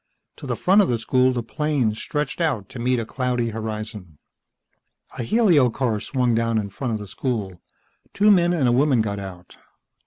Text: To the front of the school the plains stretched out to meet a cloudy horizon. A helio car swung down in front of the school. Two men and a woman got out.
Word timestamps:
To 0.37 0.47
the 0.47 0.55
front 0.55 0.81
of 0.81 0.89
the 0.89 0.97
school 0.97 1.31
the 1.31 1.43
plains 1.43 1.99
stretched 1.99 2.41
out 2.41 2.69
to 2.69 2.79
meet 2.79 2.97
a 2.99 3.05
cloudy 3.05 3.49
horizon. 3.51 4.17
A 5.19 5.21
helio 5.21 5.69
car 5.69 5.99
swung 5.99 6.33
down 6.33 6.57
in 6.57 6.71
front 6.71 6.93
of 6.95 6.99
the 6.99 7.07
school. 7.07 7.61
Two 8.11 8.31
men 8.31 8.51
and 8.51 8.67
a 8.67 8.71
woman 8.71 9.01
got 9.01 9.19
out. 9.19 9.57